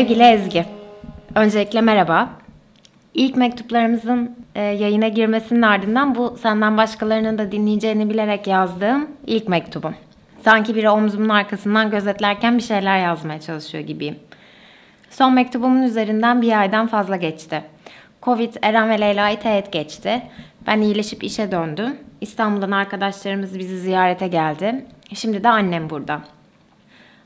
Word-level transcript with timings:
Sevgili 0.00 0.22
Ezgi, 0.22 0.64
öncelikle 1.34 1.80
merhaba. 1.80 2.28
İlk 3.14 3.36
mektuplarımızın 3.36 4.36
e, 4.54 4.62
yayına 4.62 5.08
girmesinin 5.08 5.62
ardından 5.62 6.14
bu 6.14 6.38
senden 6.42 6.76
başkalarının 6.76 7.38
da 7.38 7.52
dinleyeceğini 7.52 8.10
bilerek 8.10 8.46
yazdığım 8.46 9.08
ilk 9.26 9.48
mektubum. 9.48 9.94
Sanki 10.44 10.74
biri 10.74 10.90
omzumun 10.90 11.28
arkasından 11.28 11.90
gözetlerken 11.90 12.58
bir 12.58 12.62
şeyler 12.62 12.98
yazmaya 12.98 13.40
çalışıyor 13.40 13.84
gibiyim. 13.84 14.18
Son 15.10 15.34
mektubumun 15.34 15.82
üzerinden 15.82 16.42
bir 16.42 16.60
aydan 16.60 16.86
fazla 16.86 17.16
geçti. 17.16 17.62
Covid 18.22 18.54
Eren 18.62 18.90
ve 18.90 19.00
Leyla'yı 19.00 19.40
teğet 19.40 19.72
geçti. 19.72 20.22
Ben 20.66 20.80
iyileşip 20.80 21.24
işe 21.24 21.52
döndüm. 21.52 21.96
İstanbul'dan 22.20 22.70
arkadaşlarımız 22.70 23.58
bizi 23.58 23.78
ziyarete 23.78 24.28
geldi. 24.28 24.84
Şimdi 25.14 25.44
de 25.44 25.48
annem 25.48 25.90
burada. 25.90 26.20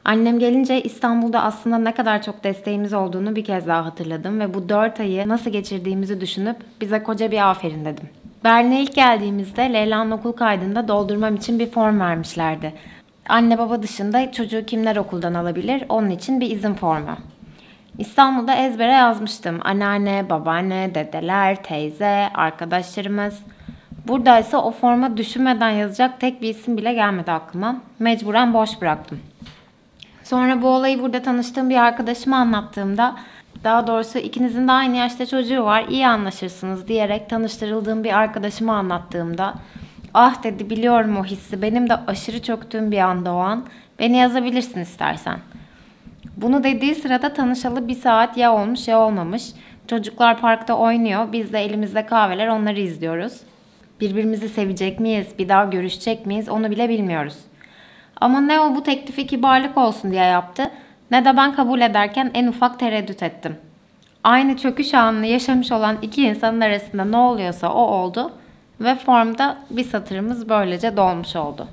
Annem 0.05 0.39
gelince 0.39 0.83
İstanbul'da 0.83 1.43
aslında 1.43 1.79
ne 1.79 1.95
kadar 1.95 2.23
çok 2.23 2.45
desteğimiz 2.45 2.93
olduğunu 2.93 3.37
bir 3.37 3.45
kez 3.45 3.67
daha 3.67 3.85
hatırladım 3.85 4.41
ve 4.41 4.55
bu 4.55 4.69
dört 4.69 5.01
ayı 5.01 5.29
nasıl 5.29 5.51
geçirdiğimizi 5.51 6.21
düşünüp 6.21 6.57
bize 6.81 7.03
koca 7.03 7.31
bir 7.31 7.51
aferin 7.51 7.85
dedim. 7.85 8.09
Berlin'e 8.45 8.83
ilk 8.83 8.95
geldiğimizde 8.95 9.73
Leyla'nın 9.73 10.11
okul 10.11 10.33
kaydında 10.33 10.89
doldurmam 10.89 11.37
için 11.37 11.59
bir 11.59 11.71
form 11.71 12.01
vermişlerdi. 12.01 12.73
Anne 13.29 13.59
baba 13.59 13.83
dışında 13.83 14.33
çocuğu 14.33 14.65
kimler 14.67 14.97
okuldan 14.97 15.35
alabilir 15.35 15.85
onun 15.89 16.11
için 16.11 16.41
bir 16.41 16.51
izin 16.51 16.75
formu. 16.75 17.17
İstanbul'da 17.99 18.55
ezbere 18.55 18.93
yazmıştım. 18.93 19.61
Anneanne, 19.65 20.31
babaanne, 20.31 20.95
dedeler, 20.95 21.63
teyze, 21.63 22.29
arkadaşlarımız. 22.35 23.43
Buradaysa 24.09 24.59
o 24.59 24.71
forma 24.71 25.17
düşünmeden 25.17 25.71
yazacak 25.71 26.21
tek 26.21 26.43
bir 26.43 26.49
isim 26.49 26.77
bile 26.77 26.93
gelmedi 26.93 27.33
aklıma. 27.33 27.77
Mecburen 27.99 28.55
boş 28.55 28.81
bıraktım. 28.81 29.21
Sonra 30.25 30.63
bu 30.63 30.69
olayı 30.69 31.03
burada 31.03 31.23
tanıştığım 31.23 31.71
bir 31.71 31.77
arkadaşıma 31.77 32.37
anlattığımda 32.37 33.17
daha 33.65 33.87
doğrusu 33.87 34.19
ikinizin 34.19 34.69
de 34.69 34.73
aynı 34.73 34.97
yaşta 34.97 35.27
çocuğu 35.27 35.65
var 35.65 35.85
iyi 35.89 36.07
anlaşırsınız 36.07 36.89
diyerek 36.89 37.31
tanıştırıldığım 37.31 38.05
bir 38.05 38.19
arkadaşıma 38.19 38.77
anlattığımda 38.77 39.55
ah 40.15 40.43
dedi 40.43 40.71
biliyorum 40.71 41.17
o 41.17 41.25
hissi 41.25 41.63
benim 41.63 41.89
de 41.89 41.97
aşırı 42.07 42.43
çöktüğüm 42.43 42.91
bir 42.91 42.99
anda 42.99 43.35
o 43.35 43.39
an 43.39 43.67
beni 43.99 44.17
yazabilirsin 44.17 44.81
istersen. 44.81 45.39
Bunu 46.37 46.65
dediği 46.65 46.95
sırada 46.95 47.33
tanışalı 47.33 47.89
bir 47.89 47.95
saat 47.95 48.37
ya 48.37 48.55
olmuş 48.55 48.89
ya 48.89 49.01
olmamış. 49.01 49.45
Çocuklar 49.87 50.41
parkta 50.41 50.75
oynuyor 50.75 51.33
biz 51.33 51.53
de 51.53 51.59
elimizde 51.59 52.07
kahveler 52.07 52.49
onları 52.49 52.81
izliyoruz. 52.81 53.41
Birbirimizi 54.01 54.49
sevecek 54.49 55.01
miyiz 55.01 55.27
bir 55.39 55.49
daha 55.49 55.65
görüşecek 55.65 56.27
miyiz 56.27 56.49
onu 56.49 56.71
bile 56.71 56.89
bilmiyoruz.'' 56.89 57.54
Ama 58.21 58.41
ne 58.41 58.61
o 58.61 58.75
bu 58.75 58.83
teklifi 58.83 59.27
kibarlık 59.27 59.79
olsun 59.79 60.11
diye 60.11 60.25
yaptı 60.25 60.71
ne 61.11 61.25
de 61.25 61.37
ben 61.37 61.55
kabul 61.55 61.81
ederken 61.81 62.31
en 62.35 62.47
ufak 62.47 62.79
tereddüt 62.79 63.23
ettim. 63.23 63.57
Aynı 64.25 64.57
çöküş 64.57 64.95
anını 64.95 65.27
yaşamış 65.27 65.73
olan 65.73 65.97
iki 66.03 66.23
insanın 66.23 66.61
arasında 66.61 67.05
ne 67.05 67.17
oluyorsa 67.17 67.73
o 67.73 67.81
oldu 67.81 68.33
ve 68.81 68.95
formda 68.95 69.57
bir 69.71 69.85
satırımız 69.85 70.49
böylece 70.49 70.97
dolmuş 70.97 71.37
oldu. 71.37 71.69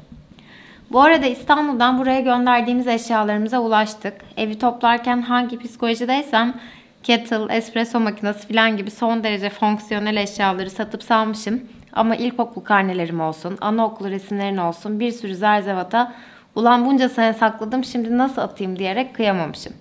Bu 0.92 1.02
arada 1.02 1.26
İstanbul'dan 1.26 2.00
buraya 2.00 2.20
gönderdiğimiz 2.20 2.88
eşyalarımıza 2.88 3.60
ulaştık. 3.60 4.14
Evi 4.38 4.60
toplarken 4.60 5.22
hangi 5.22 5.60
psikolojideysem 5.60 6.54
kettle, 7.04 7.56
espresso 7.56 8.00
makinesi 8.00 8.48
falan 8.48 8.78
gibi 8.78 8.92
son 8.92 9.24
derece 9.24 9.50
fonksiyonel 9.50 10.16
eşyaları 10.18 10.70
satıp 10.70 11.04
salmışım. 11.04 11.62
Ama 11.94 12.16
ilkokul 12.16 12.62
karnelerim 12.62 13.22
olsun, 13.22 13.58
anaokulu 13.62 14.10
resimlerin 14.10 14.58
olsun 14.58 15.00
bir 15.00 15.12
sürü 15.12 15.36
zerzevata 15.36 16.14
ulan 16.56 16.86
bunca 16.86 17.10
sene 17.10 17.34
sakladım 17.34 17.84
şimdi 17.84 18.18
nasıl 18.18 18.42
atayım 18.42 18.80
diyerek 18.80 19.16
kıyamamışım. 19.16 19.74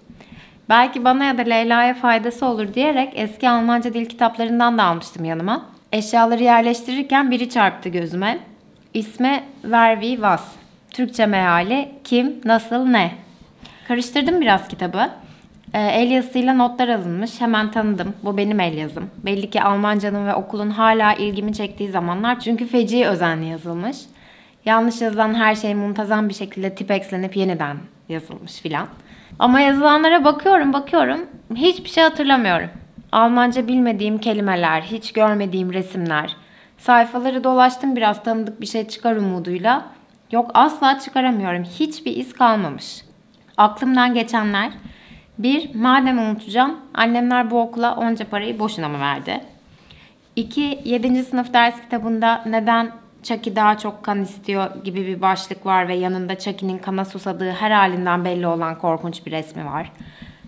Belki 0.69 1.05
bana 1.05 1.25
ya 1.25 1.39
da 1.39 1.43
Leyla'ya 1.43 1.95
faydası 1.95 2.47
olur 2.47 2.75
diyerek 2.75 3.13
eski 3.17 3.51
Almanca 3.51 3.95
dil 3.95 4.07
kitaplarından 4.07 4.79
da 4.79 4.85
almıştım 4.85 5.25
yanıma. 5.25 5.67
Eşyaları 5.93 6.43
yerleştirirken 6.43 7.31
biri 7.31 7.51
çarptı 7.51 7.89
gözüme. 7.89 8.39
İsmi 8.95 9.45
Ver 9.65 10.01
wie 10.01 10.15
was. 10.15 10.45
Türkçe 10.91 11.27
meali 11.27 11.89
kim, 12.05 12.41
nasıl, 12.45 12.87
ne. 12.87 13.13
Karıştırdım 13.89 14.41
biraz 14.41 14.69
kitabı. 14.69 15.11
E, 15.75 15.81
el 15.81 16.11
yazısıyla 16.11 16.55
notlar 16.55 16.89
alınmış. 16.89 17.41
Hemen 17.41 17.71
tanıdım. 17.71 18.15
Bu 18.25 18.37
benim 18.37 18.61
el 18.61 18.77
yazım. 18.77 19.11
Belli 19.25 19.51
ki 19.51 19.63
Almancanın 19.63 20.27
ve 20.27 20.35
okulun 20.35 20.71
hala 20.71 21.15
ilgimi 21.15 21.55
çektiği 21.55 21.91
zamanlar 21.91 22.41
çünkü 22.41 22.67
feci 22.67 23.07
özenli 23.07 23.47
yazılmış. 23.47 23.97
Yanlış 24.65 25.01
yazılan 25.01 25.35
her 25.35 25.55
şey 25.55 25.75
muntazam 25.75 26.29
bir 26.29 26.35
şekilde 26.35 26.75
tipexlenip 26.75 27.37
yeniden 27.37 27.77
yazılmış 28.09 28.61
filan. 28.61 28.87
Ama 29.39 29.61
yazılanlara 29.61 30.25
bakıyorum 30.25 30.73
bakıyorum 30.73 31.27
hiçbir 31.55 31.89
şey 31.89 32.05
hatırlamıyorum. 32.05 32.71
Almanca 33.13 33.69
bilmediğim 33.69 34.19
kelimeler, 34.19 34.83
hiç 34.83 35.13
görmediğim 35.13 35.73
resimler. 35.73 36.37
Sayfaları 36.79 37.45
dolaştım 37.45 37.97
biraz 37.97 38.23
tanıdık 38.23 38.61
bir 38.61 38.67
şey 38.67 38.89
çıkar 38.89 39.17
umuduyla. 39.17 39.87
Yok 40.33 40.51
asla 40.55 40.99
çıkaramıyorum. 40.99 41.65
Hiçbir 41.65 42.17
iz 42.17 42.33
kalmamış. 42.33 43.05
Aklımdan 43.57 44.15
geçenler 44.15 44.71
bir, 45.39 45.75
madem 45.75 46.19
unutacağım, 46.19 46.77
annemler 46.95 47.51
bu 47.51 47.61
okula 47.61 47.97
onca 47.97 48.29
parayı 48.29 48.59
boşuna 48.59 48.89
mı 48.89 49.01
verdi? 49.01 49.41
İki, 50.37 50.79
7. 50.85 51.25
sınıf 51.25 51.53
ders 51.53 51.81
kitabında 51.81 52.43
neden 52.47 52.91
Chucky 53.23 53.57
daha 53.57 53.79
çok 53.79 54.03
kan 54.03 54.23
istiyor 54.23 54.85
gibi 54.85 55.07
bir 55.07 55.21
başlık 55.21 55.67
var 55.67 55.89
ve 55.89 55.95
yanında 55.95 56.39
Chucky'nin 56.39 56.79
kana 56.79 57.05
susadığı 57.05 57.51
her 57.51 57.71
halinden 57.71 58.25
belli 58.25 58.47
olan 58.47 58.79
korkunç 58.79 59.27
bir 59.27 59.31
resmi 59.31 59.67
var. 59.67 59.93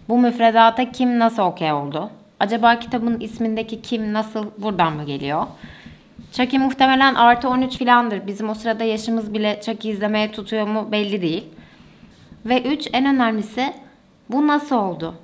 Bu 0.08 0.18
müfredata 0.18 0.92
kim 0.92 1.18
nasıl 1.18 1.42
okey 1.42 1.72
oldu? 1.72 2.10
Acaba 2.40 2.78
kitabın 2.78 3.20
ismindeki 3.20 3.82
kim 3.82 4.12
nasıl 4.12 4.46
buradan 4.58 4.92
mı 4.92 5.04
geliyor? 5.04 5.46
Chucky 6.32 6.62
muhtemelen 6.62 7.14
artı 7.14 7.48
13 7.48 7.78
filandır. 7.78 8.26
Bizim 8.26 8.50
o 8.50 8.54
sırada 8.54 8.84
yaşımız 8.84 9.34
bile 9.34 9.60
Chucky 9.64 9.94
izlemeye 9.94 10.32
tutuyor 10.32 10.66
mu 10.66 10.88
belli 10.92 11.22
değil. 11.22 11.44
Ve 12.46 12.62
3 12.62 12.88
en 12.92 13.06
önemlisi 13.06 13.72
bu 14.30 14.46
nasıl 14.46 14.76
oldu? 14.76 15.14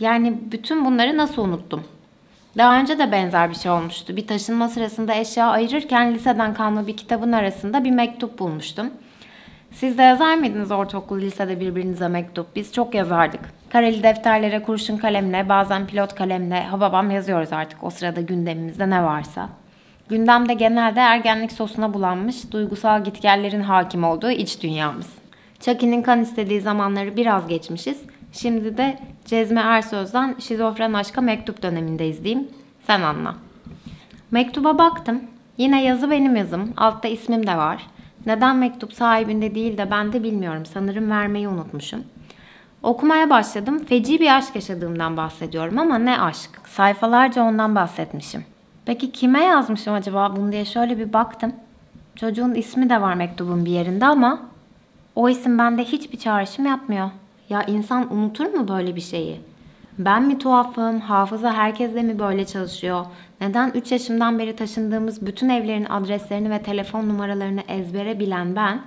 Yani 0.00 0.38
bütün 0.52 0.84
bunları 0.84 1.16
nasıl 1.16 1.42
unuttum? 1.42 1.84
Daha 2.58 2.80
önce 2.80 2.98
de 2.98 3.12
benzer 3.12 3.50
bir 3.50 3.54
şey 3.54 3.70
olmuştu. 3.70 4.16
Bir 4.16 4.26
taşınma 4.26 4.68
sırasında 4.68 5.14
eşya 5.14 5.46
ayırırken 5.46 6.14
liseden 6.14 6.54
kalma 6.54 6.86
bir 6.86 6.96
kitabın 6.96 7.32
arasında 7.32 7.84
bir 7.84 7.90
mektup 7.90 8.38
bulmuştum. 8.38 8.90
Siz 9.72 9.98
de 9.98 10.02
yazar 10.02 10.34
mıydınız 10.34 10.70
ortaokul, 10.70 11.20
lisede 11.20 11.60
birbirinize 11.60 12.08
mektup? 12.08 12.56
Biz 12.56 12.72
çok 12.72 12.94
yazardık. 12.94 13.40
Kareli 13.70 14.02
defterlere, 14.02 14.62
kurşun 14.62 14.96
kalemle, 14.96 15.48
bazen 15.48 15.86
pilot 15.86 16.14
kalemle, 16.14 16.62
hababam 16.62 17.10
yazıyoruz 17.10 17.52
artık 17.52 17.84
o 17.84 17.90
sırada 17.90 18.20
gündemimizde 18.20 18.90
ne 18.90 19.04
varsa. 19.04 19.48
Gündemde 20.08 20.54
genelde 20.54 21.00
ergenlik 21.00 21.52
sosuna 21.52 21.94
bulanmış, 21.94 22.52
duygusal 22.52 23.04
gitgellerin 23.04 23.60
hakim 23.60 24.04
olduğu 24.04 24.30
iç 24.30 24.62
dünyamız. 24.62 25.08
Chucky'nin 25.60 26.02
kan 26.02 26.20
istediği 26.20 26.60
zamanları 26.60 27.16
biraz 27.16 27.48
geçmişiz. 27.48 28.02
Şimdi 28.36 28.76
de 28.76 28.98
Cezme 29.24 29.60
Ersöz'den 29.60 30.34
Şizofren 30.38 30.92
Aşka 30.92 31.20
Mektup 31.20 31.62
dönemindeyiz 31.62 32.24
diyeyim. 32.24 32.48
Sen 32.86 33.00
anla. 33.00 33.34
Mektuba 34.30 34.78
baktım. 34.78 35.20
Yine 35.58 35.84
yazı 35.84 36.10
benim 36.10 36.36
yazım. 36.36 36.72
Altta 36.76 37.08
ismim 37.08 37.46
de 37.46 37.56
var. 37.56 37.86
Neden 38.26 38.56
mektup 38.56 38.92
sahibinde 38.92 39.54
değil 39.54 39.78
de 39.78 39.90
ben 39.90 40.12
de 40.12 40.22
bilmiyorum. 40.22 40.66
Sanırım 40.66 41.10
vermeyi 41.10 41.48
unutmuşum. 41.48 42.04
Okumaya 42.82 43.30
başladım. 43.30 43.84
Feci 43.84 44.20
bir 44.20 44.36
aşk 44.36 44.54
yaşadığımdan 44.54 45.16
bahsediyorum 45.16 45.78
ama 45.78 45.98
ne 45.98 46.20
aşk? 46.20 46.50
Sayfalarca 46.64 47.42
ondan 47.42 47.74
bahsetmişim. 47.74 48.44
Peki 48.84 49.12
kime 49.12 49.44
yazmışım 49.44 49.94
acaba 49.94 50.36
bunu 50.36 50.52
diye 50.52 50.64
şöyle 50.64 50.98
bir 50.98 51.12
baktım. 51.12 51.52
Çocuğun 52.16 52.54
ismi 52.54 52.90
de 52.90 53.00
var 53.00 53.14
mektubun 53.14 53.64
bir 53.64 53.70
yerinde 53.70 54.06
ama 54.06 54.40
o 55.14 55.28
isim 55.28 55.58
bende 55.58 55.84
hiçbir 55.84 56.18
çağrışım 56.18 56.66
yapmıyor. 56.66 57.10
Ya 57.48 57.62
insan 57.62 58.14
unutur 58.14 58.46
mu 58.46 58.68
böyle 58.68 58.96
bir 58.96 59.00
şeyi? 59.00 59.40
Ben 59.98 60.22
mi 60.22 60.38
tuhafım? 60.38 61.00
Hafıza 61.00 61.52
herkesle 61.52 62.02
mi 62.02 62.18
böyle 62.18 62.44
çalışıyor? 62.46 63.06
Neden 63.40 63.70
3 63.70 63.92
yaşımdan 63.92 64.38
beri 64.38 64.56
taşındığımız 64.56 65.26
bütün 65.26 65.48
evlerin 65.48 65.84
adreslerini 65.84 66.50
ve 66.50 66.62
telefon 66.62 67.08
numaralarını 67.08 67.60
ezbere 67.68 68.20
bilen 68.20 68.56
ben 68.56 68.80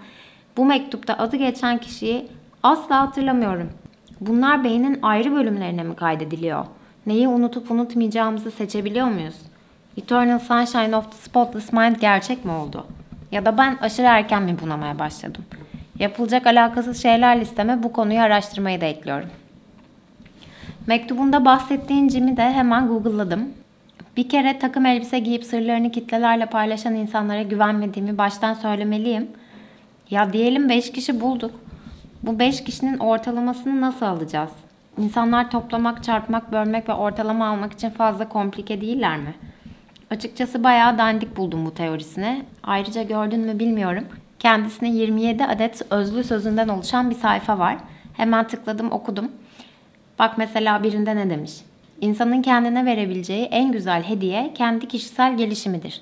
bu 0.57 0.65
mektupta 0.65 1.13
adı 1.13 1.35
geçen 1.35 1.77
kişiyi 1.77 2.27
asla 2.63 2.99
hatırlamıyorum. 3.01 3.69
Bunlar 4.21 4.63
beynin 4.63 4.99
ayrı 5.01 5.35
bölümlerine 5.35 5.83
mi 5.83 5.95
kaydediliyor? 5.95 6.65
Neyi 7.05 7.27
unutup 7.27 7.71
unutmayacağımızı 7.71 8.51
seçebiliyor 8.51 9.07
muyuz? 9.07 9.35
Eternal 9.97 10.39
Sunshine 10.39 10.95
of 10.95 11.11
the 11.11 11.17
Spotless 11.17 11.73
Mind 11.73 11.95
gerçek 11.95 12.45
mi 12.45 12.51
oldu? 12.51 12.85
Ya 13.31 13.45
da 13.45 13.57
ben 13.57 13.77
aşırı 13.81 14.07
erken 14.07 14.43
mi 14.43 14.57
bunamaya 14.63 14.99
başladım? 14.99 15.43
Yapılacak 15.99 16.47
alakasız 16.47 17.01
şeyler 17.01 17.41
listeme 17.41 17.83
bu 17.83 17.93
konuyu 17.93 18.19
araştırmayı 18.19 18.81
da 18.81 18.85
ekliyorum. 18.85 19.29
Mektubunda 20.87 21.45
bahsettiğin 21.45 22.09
Jim'i 22.09 22.37
de 22.37 22.51
hemen 22.51 22.87
Google'ladım. 22.87 23.49
Bir 24.17 24.29
kere 24.29 24.59
takım 24.59 24.85
elbise 24.85 25.19
giyip 25.19 25.43
sırlarını 25.43 25.91
kitlelerle 25.91 26.45
paylaşan 26.45 26.95
insanlara 26.95 27.41
güvenmediğimi 27.41 28.17
baştan 28.17 28.53
söylemeliyim. 28.53 29.27
Ya 30.09 30.33
diyelim 30.33 30.69
5 30.69 30.91
kişi 30.91 31.21
bulduk. 31.21 31.51
Bu 32.23 32.39
5 32.39 32.63
kişinin 32.63 32.97
ortalamasını 32.97 33.81
nasıl 33.81 34.05
alacağız? 34.05 34.51
İnsanlar 34.97 35.51
toplamak, 35.51 36.03
çarpmak, 36.03 36.51
bölmek 36.51 36.89
ve 36.89 36.93
ortalama 36.93 37.47
almak 37.47 37.73
için 37.73 37.89
fazla 37.89 38.29
komplike 38.29 38.81
değiller 38.81 39.17
mi? 39.17 39.35
Açıkçası 40.11 40.63
bayağı 40.63 40.97
dandik 40.97 41.37
buldum 41.37 41.65
bu 41.65 41.73
teorisini. 41.73 42.45
Ayrıca 42.63 43.03
gördün 43.03 43.39
mü 43.39 43.59
bilmiyorum. 43.59 44.05
Kendisine 44.39 44.89
27 44.89 45.45
adet 45.45 45.81
özlü 45.91 46.23
sözünden 46.23 46.67
oluşan 46.67 47.09
bir 47.09 47.15
sayfa 47.15 47.59
var. 47.59 47.77
Hemen 48.13 48.47
tıkladım 48.47 48.91
okudum. 48.91 49.31
Bak 50.19 50.37
mesela 50.37 50.83
birinde 50.83 51.15
ne 51.15 51.29
demiş? 51.29 51.53
İnsanın 52.01 52.41
kendine 52.41 52.85
verebileceği 52.85 53.45
en 53.45 53.71
güzel 53.71 54.03
hediye 54.03 54.53
kendi 54.55 54.87
kişisel 54.87 55.37
gelişimidir. 55.37 56.01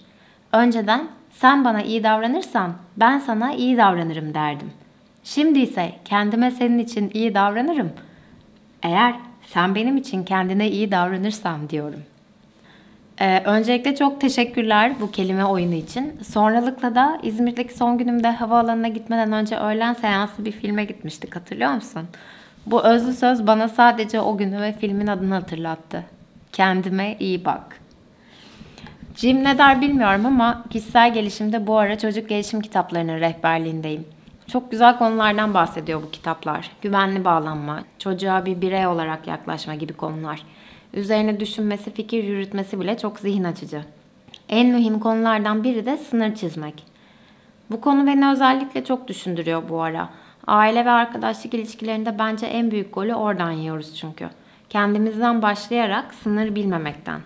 Önceden 0.53 1.07
sen 1.31 1.65
bana 1.65 1.81
iyi 1.81 2.03
davranırsan 2.03 2.73
ben 2.97 3.19
sana 3.19 3.53
iyi 3.53 3.77
davranırım 3.77 4.33
derdim. 4.33 4.71
Şimdi 5.23 5.59
ise 5.59 5.91
kendime 6.05 6.51
senin 6.51 6.79
için 6.79 7.11
iyi 7.13 7.33
davranırım. 7.33 7.91
Eğer 8.83 9.15
sen 9.47 9.75
benim 9.75 9.97
için 9.97 10.23
kendine 10.23 10.71
iyi 10.71 10.91
davranırsan 10.91 11.69
diyorum. 11.69 11.99
Ee, 13.21 13.41
öncelikle 13.45 13.95
çok 13.95 14.21
teşekkürler 14.21 14.93
bu 15.01 15.11
kelime 15.11 15.45
oyunu 15.45 15.73
için. 15.73 16.19
Sonralıkla 16.23 16.95
da 16.95 17.19
İzmir'deki 17.23 17.73
son 17.73 17.97
günümde 17.97 18.31
havaalanına 18.31 18.87
gitmeden 18.87 19.31
önce 19.31 19.57
öğlen 19.57 19.93
seansı 19.93 20.45
bir 20.45 20.51
filme 20.51 20.85
gitmiştik 20.85 21.35
hatırlıyor 21.35 21.71
musun? 21.71 22.07
Bu 22.65 22.83
özlü 22.83 23.13
söz 23.13 23.47
bana 23.47 23.67
sadece 23.69 24.21
o 24.21 24.37
günü 24.37 24.61
ve 24.61 24.73
filmin 24.73 25.07
adını 25.07 25.33
hatırlattı. 25.33 26.03
Kendime 26.51 27.15
iyi 27.19 27.45
bak. 27.45 27.79
Jim 29.15 29.43
ne 29.43 29.57
der 29.57 29.81
bilmiyorum 29.81 30.25
ama 30.25 30.63
kişisel 30.69 31.13
gelişimde 31.13 31.67
bu 31.67 31.77
ara 31.77 31.97
çocuk 31.97 32.29
gelişim 32.29 32.61
kitaplarının 32.61 33.19
rehberliğindeyim. 33.19 34.05
Çok 34.47 34.71
güzel 34.71 34.97
konulardan 34.97 35.53
bahsediyor 35.53 36.03
bu 36.03 36.11
kitaplar. 36.11 36.71
Güvenli 36.81 37.25
bağlanma, 37.25 37.79
çocuğa 37.99 38.45
bir 38.45 38.61
birey 38.61 38.87
olarak 38.87 39.27
yaklaşma 39.27 39.75
gibi 39.75 39.93
konular. 39.93 40.41
Üzerine 40.93 41.39
düşünmesi, 41.39 41.93
fikir 41.93 42.23
yürütmesi 42.23 42.79
bile 42.79 42.97
çok 42.97 43.19
zihin 43.19 43.43
açıcı. 43.43 43.81
En 44.49 44.67
mühim 44.67 44.99
konulardan 44.99 45.63
biri 45.63 45.85
de 45.85 45.97
sınır 45.97 46.35
çizmek. 46.35 46.83
Bu 47.71 47.81
konu 47.81 48.07
beni 48.07 48.29
özellikle 48.29 48.83
çok 48.85 49.07
düşündürüyor 49.07 49.63
bu 49.69 49.81
ara. 49.81 50.09
Aile 50.47 50.85
ve 50.85 50.89
arkadaşlık 50.89 51.53
ilişkilerinde 51.53 52.19
bence 52.19 52.45
en 52.45 52.71
büyük 52.71 52.93
golü 52.93 53.15
oradan 53.15 53.51
yiyoruz 53.51 53.95
çünkü. 53.95 54.29
Kendimizden 54.69 55.41
başlayarak 55.41 56.13
sınır 56.13 56.55
bilmemekten. 56.55 57.19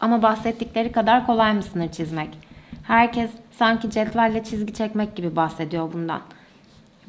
Ama 0.00 0.22
bahsettikleri 0.22 0.92
kadar 0.92 1.26
kolay 1.26 1.52
mı 1.54 1.62
sınır 1.62 1.88
çizmek? 1.88 2.28
Herkes 2.82 3.30
sanki 3.52 3.90
cetvelle 3.90 4.44
çizgi 4.44 4.74
çekmek 4.74 5.16
gibi 5.16 5.36
bahsediyor 5.36 5.92
bundan. 5.92 6.20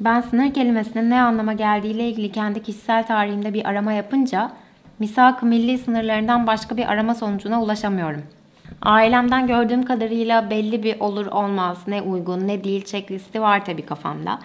Ben 0.00 0.20
sınır 0.20 0.54
kelimesinin 0.54 1.10
ne 1.10 1.22
anlama 1.22 1.52
geldiğiyle 1.52 2.08
ilgili 2.08 2.32
kendi 2.32 2.62
kişisel 2.62 3.06
tarihimde 3.06 3.54
bir 3.54 3.68
arama 3.68 3.92
yapınca 3.92 4.52
misak 4.98 5.42
milli 5.42 5.78
sınırlarından 5.78 6.46
başka 6.46 6.76
bir 6.76 6.92
arama 6.92 7.14
sonucuna 7.14 7.62
ulaşamıyorum. 7.62 8.22
Ailemden 8.82 9.46
gördüğüm 9.46 9.84
kadarıyla 9.84 10.50
belli 10.50 10.82
bir 10.82 11.00
olur 11.00 11.26
olmaz, 11.26 11.78
ne 11.86 12.02
uygun 12.02 12.48
ne 12.48 12.64
değil 12.64 12.84
checklisti 12.84 13.40
var 13.40 13.64
tabii 13.64 13.86
kafamda. 13.86 14.38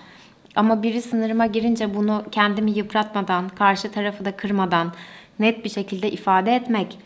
Ama 0.55 0.83
biri 0.83 1.01
sınırıma 1.01 1.45
girince 1.45 1.95
bunu 1.95 2.23
kendimi 2.31 2.71
yıpratmadan, 2.71 3.49
karşı 3.49 3.91
tarafı 3.91 4.25
da 4.25 4.35
kırmadan 4.35 4.91
net 5.39 5.65
bir 5.65 5.69
şekilde 5.69 6.11
ifade 6.11 6.55
etmek, 6.55 6.97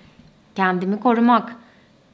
kendimi 0.56 1.00
korumak. 1.00 1.56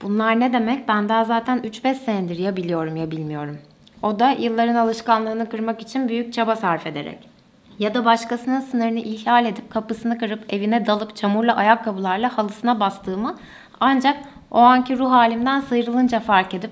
Bunlar 0.02 0.40
ne 0.40 0.54
demek? 0.54 0.88
Ben 0.88 1.10
daha 1.10 1.26
zaten 1.26 1.60
3-5 1.60 1.96
senedir 1.96 2.38
ya 2.38 2.56
biliyorum 2.56 2.96
ya 2.96 3.12
bilmiyorum. 3.12 3.58
O 4.02 4.20
da 4.20 4.32
yılların 4.32 4.76
alışkanlığını 4.76 5.50
kırmak 5.50 5.82
için 5.82 6.10
büyük 6.10 6.34
çaba 6.34 6.56
sarf 6.56 6.88
ederek. 6.88 7.33
Ya 7.80 7.94
da 7.94 8.06
başkasının 8.06 8.60
sınırını 8.60 9.00
ihlal 9.00 9.46
edip 9.46 9.72
kapısını 9.72 10.18
kırıp 10.18 10.54
evine 10.54 10.86
dalıp 10.86 11.16
çamurla 11.16 11.56
ayakkabılarla 11.56 12.38
halısına 12.38 12.80
bastığımı 12.80 13.36
ancak 13.80 14.18
o 14.52 14.60
anki 14.60 14.98
ruh 14.98 15.12
halimden 15.12 15.60
sıyrılınca 15.60 16.20
fark 16.20 16.54
edip 16.54 16.72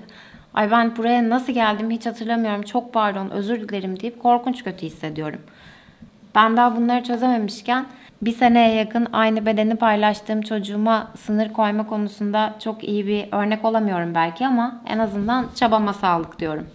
ay 0.54 0.70
ben 0.70 0.96
buraya 0.96 1.28
nasıl 1.28 1.52
geldim 1.52 1.90
hiç 1.90 2.06
hatırlamıyorum 2.06 2.62
çok 2.62 2.92
pardon 2.92 3.30
özür 3.30 3.68
dilerim 3.68 4.00
deyip 4.00 4.22
korkunç 4.22 4.64
kötü 4.64 4.86
hissediyorum. 4.86 5.40
Ben 6.34 6.56
daha 6.56 6.76
bunları 6.76 7.04
çözememişken 7.04 7.86
bir 8.22 8.32
seneye 8.32 8.74
yakın 8.74 9.06
aynı 9.12 9.46
bedeni 9.46 9.76
paylaştığım 9.76 10.42
çocuğuma 10.42 11.10
sınır 11.16 11.52
koyma 11.52 11.86
konusunda 11.86 12.54
çok 12.64 12.84
iyi 12.84 13.06
bir 13.06 13.28
örnek 13.32 13.64
olamıyorum 13.64 14.14
belki 14.14 14.46
ama 14.46 14.80
en 14.86 14.98
azından 14.98 15.46
çabama 15.54 15.92
sağlık 15.92 16.38
diyorum. 16.38 16.66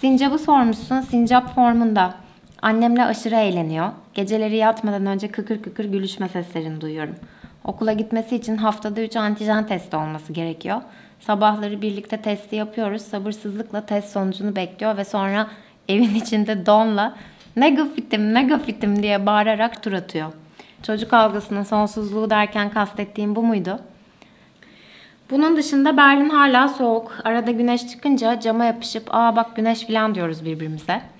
Sincap'ı 0.00 0.38
sormuşsun. 0.38 1.00
Sincap 1.00 1.54
formunda. 1.54 2.25
Annemle 2.66 3.04
aşırı 3.04 3.34
eğleniyor. 3.34 3.92
Geceleri 4.14 4.56
yatmadan 4.56 5.06
önce 5.06 5.28
kıkır 5.28 5.62
kıkır 5.62 5.84
gülüşme 5.84 6.28
seslerini 6.28 6.80
duyuyorum. 6.80 7.14
Okula 7.64 7.92
gitmesi 7.92 8.36
için 8.36 8.56
haftada 8.56 9.00
3 9.00 9.16
antijen 9.16 9.66
testi 9.66 9.96
olması 9.96 10.32
gerekiyor. 10.32 10.82
Sabahları 11.20 11.82
birlikte 11.82 12.22
testi 12.22 12.56
yapıyoruz. 12.56 13.02
Sabırsızlıkla 13.02 13.86
test 13.86 14.12
sonucunu 14.12 14.56
bekliyor 14.56 14.96
ve 14.96 15.04
sonra 15.04 15.46
evin 15.88 16.14
içinde 16.14 16.66
donla 16.66 17.16
negafitim 17.56 18.34
negafitim 18.34 19.02
diye 19.02 19.26
bağırarak 19.26 19.82
tur 19.82 19.92
atıyor. 19.92 20.32
Çocuk 20.82 21.12
algısının 21.12 21.62
sonsuzluğu 21.62 22.30
derken 22.30 22.70
kastettiğim 22.70 23.36
bu 23.36 23.42
muydu? 23.42 23.80
Bunun 25.30 25.56
dışında 25.56 25.96
Berlin 25.96 26.28
hala 26.28 26.68
soğuk. 26.68 27.12
Arada 27.24 27.50
güneş 27.50 27.88
çıkınca 27.88 28.40
cama 28.40 28.64
yapışıp 28.64 29.14
aa 29.14 29.36
bak 29.36 29.56
güneş 29.56 29.86
falan 29.86 30.14
diyoruz 30.14 30.44
birbirimize. 30.44 31.15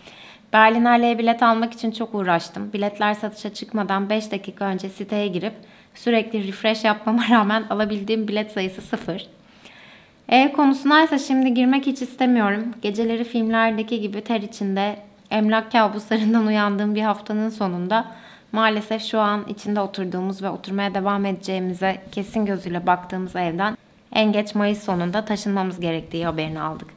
Berlinale'ye 0.53 1.19
bilet 1.19 1.43
almak 1.43 1.73
için 1.73 1.91
çok 1.91 2.15
uğraştım. 2.15 2.73
Biletler 2.73 3.15
satışa 3.15 3.55
çıkmadan 3.55 4.11
5 4.11 4.31
dakika 4.31 4.65
önce 4.65 4.89
siteye 4.89 5.29
girip 5.29 5.53
sürekli 5.95 6.49
refresh 6.49 6.85
yapmama 6.85 7.23
rağmen 7.31 7.65
alabildiğim 7.71 8.29
bilet 8.29 8.53
sayısı 8.53 8.83
sıfır. 8.83 9.27
Ev 10.29 10.53
konusuna 10.53 11.19
şimdi 11.19 11.55
girmek 11.55 11.87
hiç 11.87 12.03
istemiyorum. 12.03 12.65
Geceleri 12.83 13.25
filmlerdeki 13.25 14.01
gibi 14.01 14.21
ter 14.21 14.41
içinde 14.41 14.97
emlak 15.31 15.73
kabuslarından 15.73 16.47
uyandığım 16.47 16.95
bir 16.95 17.03
haftanın 17.03 17.49
sonunda 17.49 18.05
maalesef 18.53 19.03
şu 19.03 19.21
an 19.21 19.45
içinde 19.49 19.81
oturduğumuz 19.81 20.43
ve 20.43 20.51
oturmaya 20.51 20.95
devam 20.95 21.25
edeceğimize 21.25 22.03
kesin 22.13 22.47
gözüyle 22.47 22.87
baktığımız 22.87 23.37
evden 23.37 23.77
en 24.13 24.33
geç 24.33 24.55
Mayıs 24.55 24.85
sonunda 24.85 25.25
taşınmamız 25.25 25.81
gerektiği 25.81 26.27
haberini 26.27 26.61
aldık. 26.61 26.89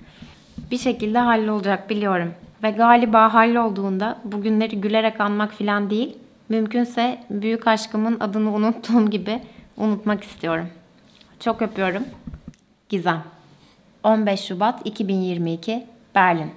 Bir 0.72 0.77
şekilde 0.77 1.20
hallolacak 1.20 1.89
biliyorum. 1.89 2.34
Ve 2.63 2.72
galiba 2.72 3.34
hallolduğunda 3.34 4.18
bugünleri 4.24 4.82
gülerek 4.82 5.22
anmak 5.22 5.54
falan 5.54 5.89
değil, 5.89 6.18
mümkünse 6.50 7.20
büyük 7.30 7.68
aşkımın 7.68 8.20
adını 8.20 8.51
unuttuğum 8.51 9.10
gibi 9.10 9.42
unutmak 9.78 10.24
istiyorum. 10.24 10.68
Çok 11.39 11.62
öpüyorum. 11.62 12.04
Gizem 12.89 13.24
15 14.04 14.39
Şubat 14.39 14.86
2022 14.86 15.86
Berlin 16.16 16.51